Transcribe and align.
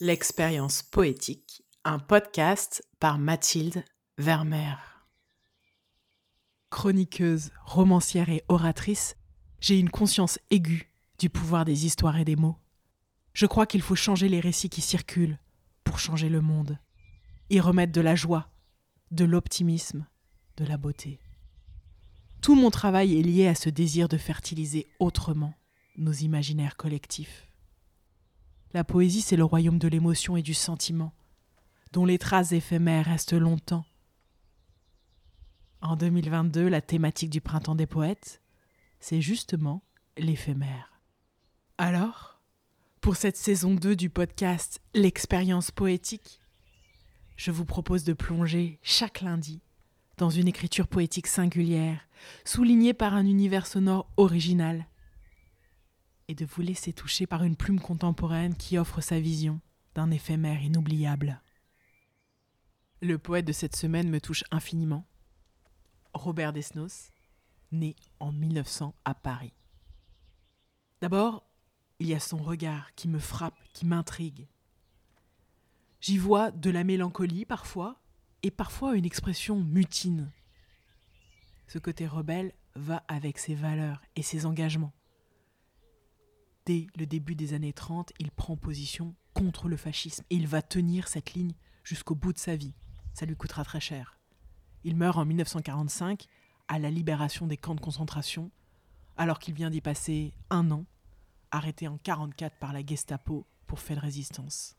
L'expérience 0.00 0.82
poétique, 0.82 1.62
un 1.84 2.00
podcast 2.00 2.84
par 2.98 3.16
Mathilde 3.16 3.84
Vermeer. 4.18 4.76
Chroniqueuse, 6.70 7.52
romancière 7.64 8.28
et 8.28 8.42
oratrice, 8.48 9.16
j'ai 9.60 9.78
une 9.78 9.90
conscience 9.90 10.40
aiguë 10.50 10.90
du 11.20 11.30
pouvoir 11.30 11.64
des 11.64 11.86
histoires 11.86 12.18
et 12.18 12.24
des 12.24 12.34
mots. 12.34 12.56
Je 13.34 13.46
crois 13.46 13.66
qu'il 13.66 13.82
faut 13.82 13.94
changer 13.94 14.28
les 14.28 14.40
récits 14.40 14.68
qui 14.68 14.80
circulent 14.80 15.38
pour 15.84 16.00
changer 16.00 16.28
le 16.28 16.40
monde, 16.40 16.76
y 17.48 17.60
remettre 17.60 17.92
de 17.92 18.00
la 18.00 18.16
joie, 18.16 18.50
de 19.12 19.24
l'optimisme, 19.24 20.08
de 20.56 20.64
la 20.64 20.76
beauté. 20.76 21.20
Tout 22.42 22.56
mon 22.56 22.70
travail 22.70 23.16
est 23.16 23.22
lié 23.22 23.46
à 23.46 23.54
ce 23.54 23.70
désir 23.70 24.08
de 24.08 24.16
fertiliser 24.16 24.88
autrement 24.98 25.54
nos 25.96 26.12
imaginaires 26.12 26.76
collectifs. 26.76 27.46
La 28.74 28.82
poésie, 28.82 29.20
c'est 29.20 29.36
le 29.36 29.44
royaume 29.44 29.78
de 29.78 29.86
l'émotion 29.86 30.36
et 30.36 30.42
du 30.42 30.52
sentiment, 30.52 31.14
dont 31.92 32.04
les 32.04 32.18
traces 32.18 32.50
éphémères 32.50 33.06
restent 33.06 33.32
longtemps. 33.32 33.84
En 35.80 35.94
2022, 35.94 36.68
la 36.68 36.80
thématique 36.80 37.30
du 37.30 37.40
printemps 37.40 37.76
des 37.76 37.86
poètes, 37.86 38.42
c'est 38.98 39.20
justement 39.20 39.84
l'éphémère. 40.18 41.00
Alors, 41.78 42.40
pour 43.00 43.14
cette 43.14 43.36
saison 43.36 43.74
2 43.74 43.94
du 43.94 44.10
podcast 44.10 44.82
L'expérience 44.92 45.70
poétique, 45.70 46.40
je 47.36 47.52
vous 47.52 47.64
propose 47.64 48.02
de 48.02 48.12
plonger 48.12 48.80
chaque 48.82 49.20
lundi 49.20 49.62
dans 50.16 50.30
une 50.30 50.48
écriture 50.48 50.88
poétique 50.88 51.28
singulière, 51.28 52.08
soulignée 52.44 52.94
par 52.94 53.14
un 53.14 53.24
univers 53.24 53.68
sonore 53.68 54.10
original, 54.16 54.86
et 56.28 56.34
de 56.34 56.44
vous 56.44 56.62
laisser 56.62 56.92
toucher 56.92 57.26
par 57.26 57.44
une 57.44 57.56
plume 57.56 57.80
contemporaine 57.80 58.56
qui 58.56 58.78
offre 58.78 59.00
sa 59.00 59.20
vision 59.20 59.60
d'un 59.94 60.10
éphémère 60.10 60.62
inoubliable. 60.62 61.40
Le 63.00 63.18
poète 63.18 63.44
de 63.44 63.52
cette 63.52 63.76
semaine 63.76 64.08
me 64.08 64.20
touche 64.20 64.44
infiniment. 64.50 65.06
Robert 66.14 66.52
Desnos, 66.52 67.10
né 67.72 67.96
en 68.20 68.32
1900 68.32 68.94
à 69.04 69.14
Paris. 69.14 69.52
D'abord, 71.00 71.44
il 71.98 72.06
y 72.06 72.14
a 72.14 72.20
son 72.20 72.38
regard 72.38 72.94
qui 72.94 73.08
me 73.08 73.18
frappe, 73.18 73.58
qui 73.72 73.84
m'intrigue. 73.84 74.48
J'y 76.00 76.18
vois 76.18 76.50
de 76.50 76.70
la 76.70 76.84
mélancolie 76.84 77.44
parfois, 77.44 78.00
et 78.42 78.50
parfois 78.50 78.94
une 78.94 79.06
expression 79.06 79.60
mutine. 79.60 80.30
Ce 81.66 81.78
côté 81.78 82.06
rebelle 82.06 82.52
va 82.74 83.02
avec 83.08 83.38
ses 83.38 83.54
valeurs 83.54 84.02
et 84.16 84.22
ses 84.22 84.44
engagements. 84.44 84.92
Dès 86.66 86.86
le 86.96 87.06
début 87.06 87.34
des 87.34 87.52
années 87.52 87.72
30, 87.72 88.12
il 88.18 88.30
prend 88.30 88.56
position 88.56 89.14
contre 89.34 89.68
le 89.68 89.76
fascisme 89.76 90.24
et 90.30 90.36
il 90.36 90.46
va 90.46 90.62
tenir 90.62 91.08
cette 91.08 91.34
ligne 91.34 91.54
jusqu'au 91.82 92.14
bout 92.14 92.32
de 92.32 92.38
sa 92.38 92.56
vie. 92.56 92.74
Ça 93.12 93.26
lui 93.26 93.36
coûtera 93.36 93.64
très 93.64 93.80
cher. 93.80 94.18
Il 94.82 94.96
meurt 94.96 95.18
en 95.18 95.24
1945 95.24 96.26
à 96.68 96.78
la 96.78 96.90
libération 96.90 97.46
des 97.46 97.56
camps 97.56 97.74
de 97.74 97.80
concentration, 97.80 98.50
alors 99.16 99.38
qu'il 99.38 99.54
vient 99.54 99.70
d'y 99.70 99.80
passer 99.80 100.32
un 100.50 100.70
an, 100.70 100.86
arrêté 101.50 101.86
en 101.86 101.92
1944 101.92 102.58
par 102.58 102.72
la 102.72 102.84
Gestapo 102.84 103.46
pour 103.66 103.80
faire 103.80 103.96
de 103.96 104.02
résistance. 104.02 104.76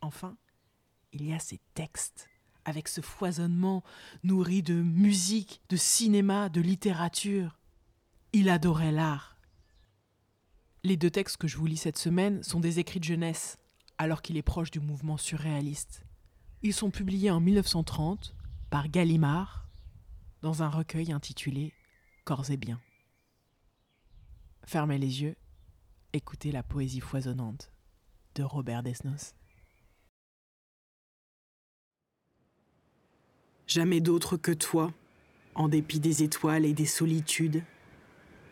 Enfin, 0.00 0.36
il 1.12 1.24
y 1.24 1.32
a 1.32 1.38
ces 1.38 1.60
textes, 1.74 2.28
avec 2.64 2.88
ce 2.88 3.00
foisonnement 3.00 3.82
nourri 4.22 4.62
de 4.62 4.74
musique, 4.74 5.62
de 5.68 5.76
cinéma, 5.76 6.48
de 6.48 6.60
littérature. 6.60 7.58
Il 8.32 8.48
adorait 8.50 8.92
l'art. 8.92 9.27
Les 10.84 10.96
deux 10.96 11.10
textes 11.10 11.38
que 11.38 11.48
je 11.48 11.56
vous 11.56 11.66
lis 11.66 11.76
cette 11.76 11.98
semaine 11.98 12.42
sont 12.42 12.60
des 12.60 12.78
écrits 12.78 13.00
de 13.00 13.04
jeunesse, 13.04 13.58
alors 13.98 14.22
qu'il 14.22 14.36
est 14.36 14.42
proche 14.42 14.70
du 14.70 14.78
mouvement 14.78 15.16
surréaliste. 15.16 16.04
Ils 16.62 16.72
sont 16.72 16.90
publiés 16.90 17.30
en 17.30 17.40
1930 17.40 18.34
par 18.70 18.88
Gallimard 18.88 19.66
dans 20.42 20.62
un 20.62 20.68
recueil 20.68 21.10
intitulé 21.12 21.72
Corps 22.24 22.50
et 22.50 22.56
biens. 22.56 22.80
Fermez 24.64 24.98
les 24.98 25.22
yeux, 25.22 25.36
écoutez 26.12 26.52
la 26.52 26.62
poésie 26.62 27.00
foisonnante 27.00 27.72
de 28.36 28.44
Robert 28.44 28.82
Desnos. 28.82 29.34
Jamais 33.66 34.00
d'autre 34.00 34.36
que 34.36 34.52
toi, 34.52 34.92
en 35.54 35.68
dépit 35.68 36.00
des 36.00 36.22
étoiles 36.22 36.64
et 36.64 36.72
des 36.72 36.86
solitudes, 36.86 37.64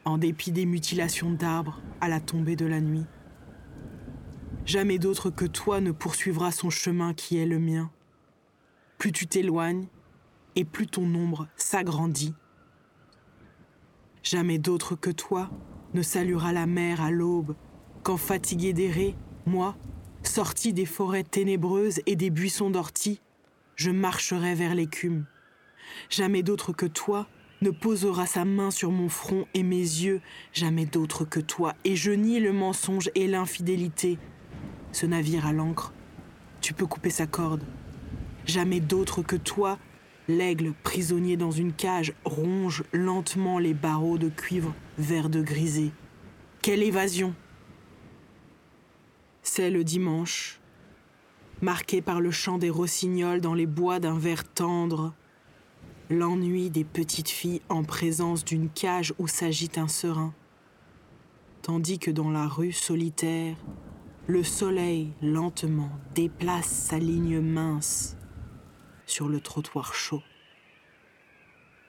en 0.07 0.19
dépit 0.19 0.53
des 0.53 0.67
mutilations 0.67 1.33
d'arbres 1.33 1.83
à 2.01 2.09
la 2.09 2.21
tombée 2.21 2.57
de 2.57 2.65
la 2.65 2.81
nuit. 2.81 3.05
Jamais 4.65 4.99
d'autre 4.99 5.31
que 5.31 5.45
toi 5.45 5.81
ne 5.81 5.91
poursuivra 5.91 6.53
son 6.53 6.71
chemin 6.71 7.13
qui 7.13 7.37
est 7.37 7.47
le 7.47 7.59
mien. 7.59 7.91
Plus 8.99 9.13
tu 9.13 9.27
t'éloignes, 9.27 9.89
et 10.55 10.65
plus 10.65 10.87
ton 10.87 11.13
ombre 11.15 11.49
s'agrandit. 11.57 12.35
Jamais 14.23 14.59
d'autre 14.59 14.95
que 14.95 15.11
toi 15.11 15.51
ne 15.93 16.03
saluera 16.03 16.53
la 16.53 16.67
mer 16.67 17.01
à 17.01 17.11
l'aube, 17.11 17.55
quand 18.03 18.17
fatigué 18.17 18.73
d'errer, 18.73 19.17
moi, 19.45 19.77
sorti 20.23 20.73
des 20.73 20.87
forêts 20.87 21.25
ténébreuses 21.25 22.01
et 22.07 22.17
des 22.17 22.31
buissons 22.31 22.71
d'orties, 22.71 23.21
je 23.75 23.91
marcherai 23.91 24.55
vers 24.55 24.75
l'écume. 24.75 25.27
Jamais 26.11 26.43
d'autre 26.43 26.73
que 26.73 26.87
toi 26.87 27.29
ne 27.63 27.71
posera 27.71 28.27
sa 28.27 28.45
main 28.45 28.71
sur 28.71 28.91
mon 28.91 29.09
front 29.09 29.47
et 29.55 29.63
mes 29.63 29.77
yeux, 29.77 30.21
jamais 30.53 30.87
d'autre 30.87 31.25
que 31.25 31.41
toi, 31.41 31.75
et 31.85 31.97
je 31.97 32.11
nie 32.11 32.41
le 32.41 32.53
mensonge 32.53 33.11
et 33.15 33.27
l'infidélité. 33.27 34.19
Ce 34.93 35.07
navire 35.07 35.47
à 35.47 35.53
l'ancre, 35.53 35.93
tu 36.61 36.75
peux 36.75 36.87
couper 36.87 37.11
sa 37.11 37.27
corde. 37.27 37.63
Jamais 38.45 38.81
d'autre 38.81 39.23
que 39.23 39.37
toi, 39.37 39.79
l'aigle 40.29 40.73
prisonnier 40.83 41.37
dans 41.37 41.51
une 41.51 41.73
cage 41.73 42.13
ronge 42.25 42.85
lentement 42.93 43.59
les 43.59 43.75
barreaux 43.75 44.19
de 44.19 44.29
cuivre 44.29 44.75
vert 44.99 45.29
de 45.29 45.43
grisé. 45.43 45.93
Quelle 46.63 46.83
évasion 46.83 47.35
C'est 49.43 49.71
le 49.71 49.85
dimanche, 49.85 50.61
marqué 51.61 52.03
par 52.03 52.21
le 52.21 52.31
chant 52.31 52.59
des 52.59 52.71
rossignols 52.71 53.41
dans 53.41 53.55
les 53.55 53.67
bois 53.67 54.01
d'un 54.01 54.19
verre 54.19 54.45
tendre, 54.45 55.15
l'ennui 56.09 56.71
des 56.71 56.85
petites 56.85 57.29
filles 57.29 57.63
en 57.69 57.83
présence 57.83 58.45
d'une 58.45 58.69
cage 58.69 59.13
où 59.19 59.27
s'agite 59.27 59.79
un 59.79 59.89
serin, 59.89 60.33
tandis 61.63 61.99
que 61.99 62.11
dans 62.11 62.31
la 62.31 62.47
rue 62.47 62.73
solitaire, 62.73 63.57
le 64.29 64.43
soleil 64.43 65.13
lentement 65.23 65.91
déplace 66.15 66.69
sa 66.69 66.99
ligne 66.99 67.41
mince 67.41 68.17
sur 69.05 69.29
le 69.29 69.41
trottoir 69.41 69.95
chaud. 69.95 70.23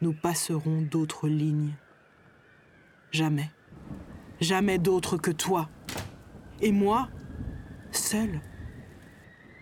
Nous 0.02 0.14
passerons 0.14 0.82
d'autres 0.82 1.28
lignes. 1.28 1.76
Jamais, 3.12 3.50
jamais 4.40 4.78
d'autres 4.78 5.18
que 5.18 5.32
toi. 5.32 5.70
Et 6.62 6.72
moi, 6.72 7.10
seul, 7.92 8.42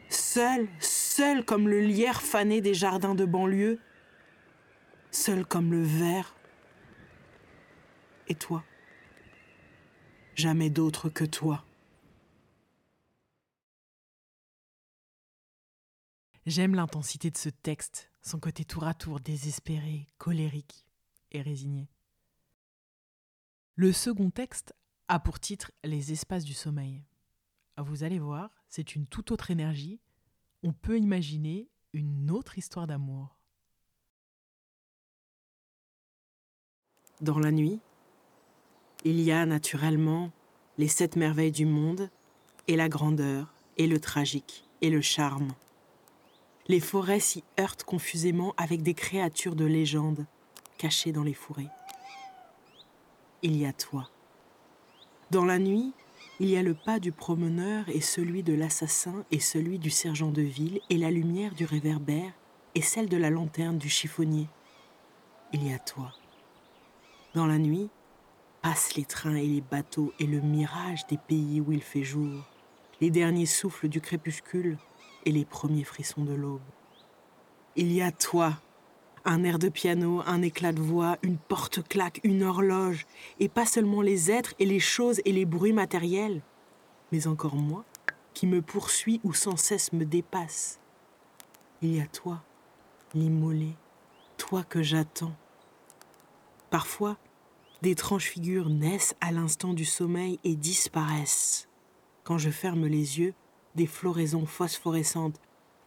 seul, 0.10 0.68
seul 0.80 1.46
comme 1.46 1.68
le 1.70 1.80
lierre 1.80 2.22
fané 2.22 2.60
des 2.60 2.74
jardins 2.74 3.16
de 3.16 3.26
banlieue, 3.26 3.80
seul 5.16 5.46
comme 5.46 5.72
le 5.72 5.82
verre. 5.82 6.36
Et 8.28 8.36
toi 8.36 8.64
Jamais 10.36 10.70
d'autre 10.70 11.10
que 11.10 11.24
toi. 11.24 11.64
J'aime 16.46 16.76
l'intensité 16.76 17.32
de 17.32 17.38
ce 17.38 17.50
texte, 17.50 18.12
son 18.22 18.40
côté 18.40 18.66
tour 18.66 18.84
à 18.84 18.94
tour 18.94 19.20
désespéré, 19.20 20.08
colérique 20.18 20.86
et 21.32 21.42
résigné. 21.42 21.90
Le 23.76 23.92
second 23.92 24.30
texte 24.30 24.76
a 25.08 25.20
pour 25.20 25.40
titre 25.40 25.72
Les 25.84 26.12
espaces 26.12 26.44
du 26.44 26.54
sommeil. 26.54 27.04
Vous 27.78 28.04
allez 28.04 28.20
voir, 28.20 28.52
c'est 28.68 28.96
une 28.96 29.08
toute 29.08 29.32
autre 29.32 29.50
énergie. 29.50 30.00
On 30.62 30.74
peut 30.74 30.98
imaginer 30.98 31.70
une 31.94 32.30
autre 32.30 32.58
histoire 32.58 32.88
d'amour. 32.88 33.35
Dans 37.22 37.40
la 37.40 37.52
nuit, 37.52 37.80
il 39.06 39.22
y 39.22 39.32
a 39.32 39.46
naturellement 39.46 40.32
les 40.78 40.90
sept 40.90 41.16
merveilles 41.16 41.52
du 41.52 41.66
monde, 41.66 42.10
et 42.68 42.76
la 42.76 42.90
grandeur, 42.90 43.54
et 43.78 43.88
le 43.88 44.00
tragique, 44.00 44.68
et 44.82 44.90
le 44.90 45.00
charme. 45.00 45.54
Les 46.68 46.82
forêts 46.82 47.22
s'y 47.22 47.44
heurtent 47.58 47.86
confusément 47.86 48.54
avec 48.58 48.82
des 48.82 48.94
créatures 48.94 49.56
de 49.56 49.64
légende 49.64 50.26
cachées 50.78 51.14
dans 51.14 51.24
les 51.24 51.34
fourrés. 51.34 51.70
Il 53.44 53.56
y 53.56 53.66
a 53.66 53.72
toi. 53.72 54.10
Dans 55.32 55.46
la 55.46 55.60
nuit, 55.60 55.94
il 56.42 56.50
y 56.50 56.58
a 56.58 56.64
le 56.64 56.74
pas 56.74 57.00
du 57.00 57.14
promeneur 57.14 57.88
et 57.88 58.02
celui 58.02 58.44
de 58.44 58.54
l'assassin 58.54 59.24
et 59.32 59.40
celui 59.40 59.80
du 59.80 59.90
sergent 59.90 60.32
de 60.32 60.42
ville 60.42 60.82
et 60.90 60.98
la 60.98 61.12
lumière 61.12 61.54
du 61.54 61.64
réverbère 61.64 62.34
et 62.74 62.82
celle 62.82 63.08
de 63.08 63.18
la 63.18 63.30
lanterne 63.30 63.78
du 63.78 63.88
chiffonnier. 63.88 64.50
Il 65.54 65.66
y 65.66 65.74
a 65.74 65.80
toi. 65.80 66.12
Dans 67.36 67.48
la 67.48 67.58
nuit, 67.58 67.90
passent 68.62 68.96
les 68.96 69.04
trains 69.04 69.36
et 69.36 69.46
les 69.46 69.60
bateaux 69.60 70.14
et 70.20 70.26
le 70.26 70.40
mirage 70.40 71.06
des 71.08 71.18
pays 71.18 71.60
où 71.60 71.74
il 71.74 71.82
fait 71.82 72.06
jour, 72.06 72.32
les 73.02 73.10
derniers 73.10 73.46
souffles 73.46 73.90
du 73.90 74.00
crépuscule 74.00 74.78
et 75.26 75.34
les 75.34 75.44
premiers 75.44 75.84
frissons 75.84 76.24
de 76.24 76.34
l'aube. 76.34 76.62
Il 77.76 77.92
y 77.92 78.02
a 78.02 78.14
toi, 78.14 78.54
un 79.26 79.44
air 79.44 79.60
de 79.60 79.68
piano, 79.68 80.22
un 80.26 80.42
éclat 80.44 80.72
de 80.72 80.80
voix, 80.80 81.18
une 81.24 81.38
porte-claque, 81.38 82.22
une 82.24 82.42
horloge, 82.42 83.06
et 83.42 83.50
pas 83.50 83.66
seulement 83.66 84.02
les 84.02 84.32
êtres 84.32 84.54
et 84.60 84.66
les 84.66 84.80
choses 84.80 85.20
et 85.26 85.34
les 85.34 85.44
bruits 85.44 85.74
matériels, 85.74 86.42
mais 87.12 87.28
encore 87.28 87.58
moi, 87.58 87.84
qui 88.34 88.48
me 88.48 88.62
poursuit 88.62 89.20
ou 89.26 89.34
sans 89.34 89.58
cesse 89.58 89.92
me 89.92 90.06
dépasse. 90.06 90.80
Il 91.82 91.98
y 91.98 92.00
a 92.00 92.08
toi, 92.08 92.42
l'immolé, 93.14 93.74
toi 94.38 94.64
que 94.64 94.82
j'attends. 94.82 95.36
Parfois, 96.70 97.18
d'étranges 97.86 98.26
figures 98.26 98.72
naissent 98.72 99.16
à 99.22 99.32
l'instant 99.32 99.76
du 99.76 99.86
sommeil 99.86 100.40
et 100.44 100.56
disparaissent. 100.56 101.70
Quand 102.24 102.40
je 102.40 102.50
ferme 102.50 102.88
les 102.88 103.20
yeux, 103.20 103.36
des 103.76 103.86
floraisons 103.86 104.48
phosphorescentes 104.48 105.40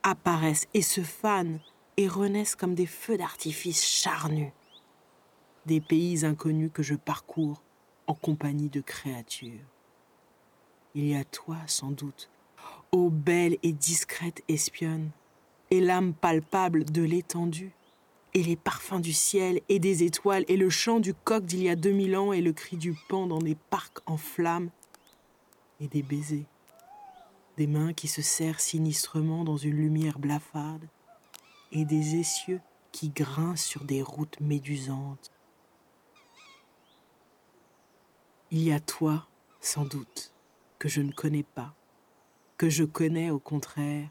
apparaissent 0.05 0.69
et 0.75 0.83
se 0.83 1.01
fanent 1.01 1.59
et 1.97 2.07
renaissent 2.07 2.55
comme 2.55 2.77
des 2.77 2.87
feux 2.87 3.19
d'artifice 3.19 3.85
charnus. 3.85 4.53
Des 5.67 5.81
pays 5.81 6.25
inconnus 6.25 6.71
que 6.73 6.85
je 6.85 6.95
parcours 6.95 7.65
en 8.07 8.15
compagnie 8.15 8.71
de 8.71 8.81
créatures. 8.81 9.67
Il 10.95 11.05
y 11.05 11.17
a 11.17 11.25
toi, 11.25 11.57
sans 11.67 11.91
doute, 11.91 12.31
ô 12.93 13.11
belle 13.11 13.59
et 13.65 13.73
discrète 13.73 14.45
espionne, 14.47 15.11
et 15.73 15.81
l'âme 15.81 16.15
palpable 16.15 16.85
de 16.85 17.03
l'étendue, 17.03 17.73
et 18.39 18.43
les 18.45 18.55
parfums 18.55 19.01
du 19.01 19.13
ciel 19.13 19.61
et 19.69 19.81
des 19.81 20.05
étoiles, 20.05 20.45
et 20.47 20.57
le 20.57 20.71
chant 20.71 21.01
du 21.01 21.13
coq 21.13 21.45
d'il 21.45 21.65
y 21.65 21.69
a 21.69 21.75
deux 21.75 21.91
mille 21.91 22.17
ans, 22.17 22.33
et 22.33 22.41
le 22.41 22.53
cri 22.53 22.77
du 22.77 22.95
pan 23.09 23.27
dans 23.27 23.41
des 23.41 23.57
parcs 23.57 23.99
en 24.07 24.17
flammes, 24.17 24.71
et 25.81 25.89
des 25.89 26.05
baisers, 26.05 26.47
des 27.57 27.67
mains 27.67 27.93
qui 27.93 28.07
se 28.07 28.23
serrent 28.23 28.61
sinistrement 28.61 29.43
dans 29.43 29.57
une 29.57 29.75
lumière 29.75 30.21
blafarde, 30.21 30.87
et 31.73 31.85
des 31.85 32.15
essieux 32.15 32.61
qui 32.93 33.09
grincent 33.09 33.67
sur 33.67 33.83
des 33.83 34.03
routes 34.03 34.39
médusantes. 34.39 35.33
Il 38.53 38.63
y 38.63 38.71
a 38.71 38.79
toi, 38.79 39.27
sans 39.61 39.85
doute, 39.85 40.33
que 40.79 40.89
je 40.89 41.01
ne 41.01 41.11
connais 41.11 41.43
pas, 41.43 41.75
que 42.57 42.71
je 42.71 42.85
connais 42.85 43.31
au 43.31 43.41
contraire, 43.41 44.09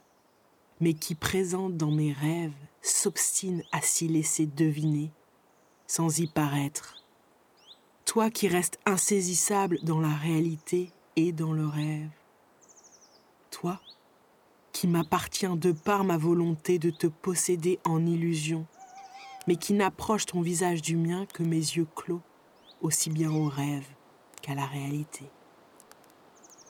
mais 0.80 0.94
qui 0.94 1.16
présente 1.16 1.78
dans 1.78 1.92
mes 1.92 2.14
rêves 2.14 2.54
s'obstine 2.82 3.64
à 3.72 3.82
s'y 3.82 4.08
laisser 4.08 4.46
deviner, 4.46 5.12
sans 5.88 6.20
y 6.20 6.28
paraître. 6.28 7.04
Toi 8.06 8.30
qui 8.30 8.48
restes 8.48 8.80
insaisissable 8.86 9.80
dans 9.84 10.00
la 10.00 10.14
réalité 10.14 10.92
et 11.16 11.32
dans 11.32 11.52
le 11.52 11.68
rêve. 11.68 12.10
Toi 13.52 13.80
qui 14.72 14.88
m'appartient 14.88 15.58
de 15.58 15.72
par 15.72 16.04
ma 16.04 16.18
volonté 16.18 16.78
de 16.78 16.92
te 16.92 17.08
posséder 17.08 17.80
en 17.84 18.06
illusion, 18.06 18.68
mais 19.48 19.56
qui 19.56 19.74
n'approche 19.74 20.28
ton 20.28 20.42
visage 20.42 20.84
du 20.84 20.96
mien 20.96 21.26
que 21.34 21.42
mes 21.42 21.56
yeux 21.56 21.88
clos, 21.96 22.22
aussi 22.82 23.10
bien 23.10 23.32
au 23.32 23.46
rêve 23.46 23.88
qu'à 24.44 24.54
la 24.54 24.68
réalité. 24.68 25.26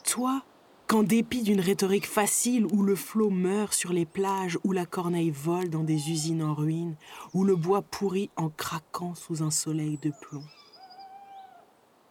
Toi, 0.06 0.42
qu'en 0.88 1.04
dépit 1.04 1.44
d'une 1.44 1.60
rhétorique 1.60 2.08
facile 2.08 2.66
où 2.68 2.82
le 2.82 2.96
flot 2.96 3.30
meurt 3.30 3.74
sur 3.74 3.92
les 3.92 4.06
plages, 4.06 4.58
où 4.64 4.72
la 4.72 4.86
corneille 4.86 5.32
vole 5.32 5.70
dans 5.70 5.84
des 5.84 6.10
usines 6.10 6.42
en 6.42 6.54
ruine, 6.54 6.96
où 7.34 7.44
le 7.44 7.58
bois 7.58 7.82
pourrit 7.82 8.30
en 8.38 8.50
craquant 8.50 9.14
sous 9.14 9.44
un 9.44 9.52
soleil 9.52 9.98
de 9.98 10.12
plomb. 10.22 10.46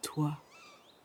Toi, 0.02 0.37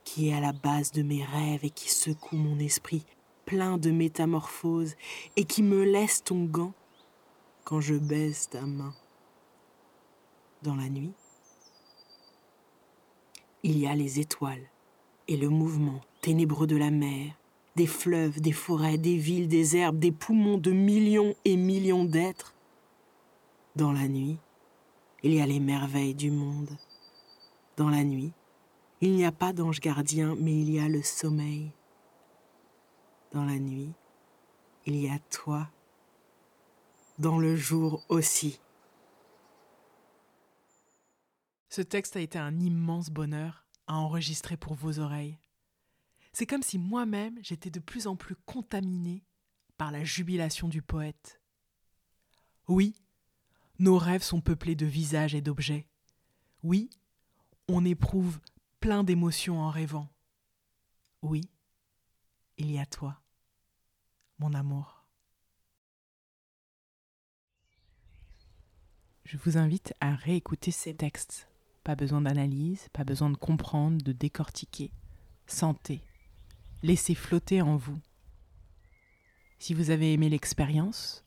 qui 0.03 0.29
es 0.29 0.33
à 0.33 0.41
la 0.41 0.51
base 0.51 0.91
de 0.91 1.01
mes 1.01 1.23
rêves 1.23 1.63
et 1.63 1.69
qui 1.69 1.89
secoue 1.89 2.35
mon 2.35 2.59
esprit 2.59 3.05
plein 3.45 3.77
de 3.77 3.89
métamorphoses 3.89 4.95
et 5.37 5.45
qui 5.45 5.63
me 5.63 5.83
laisse 5.83 6.23
ton 6.23 6.43
gant 6.43 6.73
quand 7.63 7.79
je 7.79 7.95
baise 7.95 8.49
ta 8.49 8.61
main. 8.61 8.93
Dans 10.61 10.75
la 10.75 10.89
nuit, 10.89 11.13
il 13.63 13.79
y 13.79 13.87
a 13.87 13.95
les 13.95 14.19
étoiles 14.19 14.69
et 15.27 15.37
le 15.37 15.49
mouvement 15.49 16.01
ténébreux 16.21 16.67
de 16.67 16.75
la 16.75 16.91
mer, 16.91 17.33
des 17.75 17.87
fleuves, 17.87 18.41
des 18.41 18.51
forêts, 18.51 18.97
des 18.97 19.17
villes, 19.17 19.47
des 19.47 19.77
herbes, 19.77 19.99
des 19.99 20.11
poumons 20.11 20.57
de 20.57 20.71
millions 20.71 21.35
et 21.45 21.55
millions 21.55 22.05
d'êtres. 22.05 22.53
Dans 23.75 23.91
la 23.91 24.07
nuit, 24.07 24.37
il 25.23 25.33
y 25.33 25.41
a 25.41 25.45
les 25.45 25.59
merveilles 25.59 26.15
du 26.15 26.31
monde. 26.31 26.77
Dans 27.77 27.89
la 27.89 28.03
nuit, 28.03 28.33
il 28.99 29.15
n'y 29.15 29.25
a 29.25 29.31
pas 29.31 29.53
d'ange 29.53 29.79
gardien, 29.79 30.35
mais 30.39 30.59
il 30.59 30.69
y 30.69 30.79
a 30.79 30.87
le 30.87 31.01
sommeil 31.01 31.71
dans 33.31 33.45
la 33.45 33.59
nuit, 33.59 33.93
il 34.85 34.95
y 34.95 35.09
a 35.09 35.19
toi, 35.19 35.69
dans 37.17 37.39
le 37.39 37.55
jour 37.55 38.03
aussi. 38.09 38.59
Ce 41.69 41.81
texte 41.81 42.17
a 42.17 42.19
été 42.19 42.37
un 42.37 42.59
immense 42.59 43.09
bonheur 43.09 43.65
à 43.87 43.95
enregistrer 43.95 44.57
pour 44.57 44.73
vos 44.73 44.99
oreilles. 44.99 45.37
C'est 46.33 46.45
comme 46.45 46.63
si 46.63 46.77
moi-même 46.77 47.37
j'étais 47.41 47.69
de 47.69 47.79
plus 47.79 48.07
en 48.07 48.15
plus 48.15 48.35
contaminé 48.35 49.23
par 49.77 49.91
la 49.91 50.03
jubilation 50.03 50.67
du 50.67 50.81
poète. 50.81 51.41
Oui, 52.67 52.95
nos 53.79 53.97
rêves 53.97 54.23
sont 54.23 54.41
peuplés 54.41 54.75
de 54.75 54.85
visages 54.85 55.35
et 55.35 55.41
d'objets. 55.41 55.87
Oui, 56.63 56.89
on 57.67 57.83
éprouve 57.83 58.39
plein 58.79 59.03
d'émotions 59.03 59.59
en 59.59 59.69
rêvant. 59.69 60.09
Oui, 61.21 61.41
il 62.57 62.71
y 62.71 62.79
a 62.79 62.85
toi 62.85 63.21
mon 64.41 64.53
amour. 64.55 65.05
Je 69.23 69.37
vous 69.37 69.57
invite 69.57 69.93
à 70.01 70.15
réécouter 70.15 70.71
ces 70.71 70.95
textes. 70.95 71.47
Pas 71.83 71.95
besoin 71.95 72.21
d'analyse, 72.21 72.89
pas 72.91 73.03
besoin 73.03 73.29
de 73.29 73.37
comprendre, 73.37 74.03
de 74.03 74.11
décortiquer. 74.11 74.91
Sentez. 75.45 76.03
Laissez 76.83 77.13
flotter 77.13 77.61
en 77.61 77.75
vous. 77.75 77.99
Si 79.59 79.75
vous 79.75 79.91
avez 79.91 80.13
aimé 80.13 80.29
l'expérience, 80.29 81.23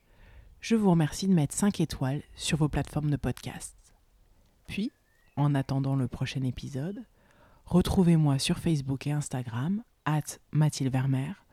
je 0.61 0.75
vous 0.75 0.91
remercie 0.91 1.29
de 1.29 1.33
mettre 1.33 1.55
5 1.55 1.81
étoiles 1.81 2.25
sur 2.35 2.59
vos 2.59 2.69
plateformes 2.69 3.09
de 3.09 3.17
podcast. 3.17 3.77
Puis, 4.67 4.91
en 5.37 5.55
attendant 5.55 5.95
le 5.95 6.09
prochain 6.09 6.43
épisode, 6.43 7.05
retrouvez-moi 7.67 8.41
sur 8.41 8.59
Facebook 8.59 9.07
et 9.07 9.13
Instagram, 9.13 9.85
at 10.07 10.25
Mathilde 10.51 10.93
Vermeer, 10.93 11.45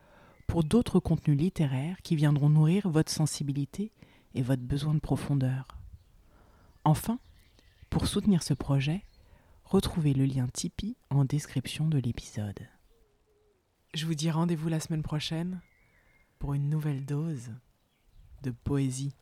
pour 0.48 0.64
d'autres 0.64 0.98
contenus 0.98 1.38
littéraires 1.38 2.02
qui 2.02 2.16
viendront 2.16 2.48
nourrir 2.48 2.88
votre 2.88 3.12
sensibilité 3.12 3.92
et 4.34 4.42
votre 4.42 4.62
besoin 4.62 4.94
de 4.94 4.98
profondeur. 4.98 5.78
Enfin, 6.82 7.20
pour 7.88 8.08
soutenir 8.08 8.42
ce 8.42 8.54
projet, 8.54 9.04
retrouvez 9.64 10.12
le 10.12 10.24
lien 10.24 10.48
Tipeee 10.48 10.96
en 11.10 11.24
description 11.24 11.86
de 11.86 11.98
l'épisode. 11.98 12.66
Je 13.94 14.06
vous 14.06 14.14
dis 14.14 14.30
rendez-vous 14.30 14.68
la 14.68 14.80
semaine 14.80 15.02
prochaine 15.02 15.60
pour 16.38 16.54
une 16.54 16.70
nouvelle 16.70 17.04
dose 17.04 17.50
de 18.42 18.50
poésie. 18.50 19.14